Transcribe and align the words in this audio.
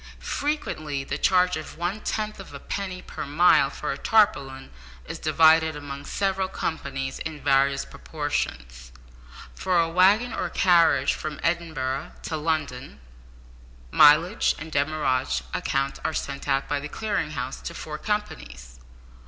Frequently 0.33 1.03
the 1.03 1.19
charge 1.19 1.55
of 1.57 1.77
one 1.77 2.01
tenth 2.01 2.39
of 2.39 2.55
a 2.55 2.59
penny 2.59 3.03
per 3.03 3.23
mile 3.23 3.69
for 3.69 3.91
a 3.91 3.99
tarpaulin 3.99 4.71
is 5.05 5.19
divided 5.19 5.75
among 5.75 6.05
several 6.05 6.47
companies 6.47 7.19
in 7.19 7.39
various 7.39 7.85
proportions. 7.85 8.91
For 9.53 9.79
a 9.79 9.87
waggon 9.87 10.33
or 10.33 10.49
carriage 10.49 11.13
from 11.13 11.39
Edinburgh 11.43 12.13
to 12.23 12.35
London, 12.35 12.99
mileage 13.91 14.55
and 14.57 14.71
demurrage 14.71 15.43
accounts 15.53 15.99
are 16.03 16.15
sent 16.15 16.47
out 16.47 16.67
by 16.67 16.79
the 16.79 16.89
Clearing 16.89 17.29
House 17.37 17.61
to 17.61 17.75
four 17.75 17.99
companies. 17.99 18.79